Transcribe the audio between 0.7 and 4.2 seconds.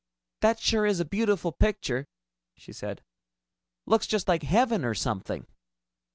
is a beautiful picture," she said. "Looks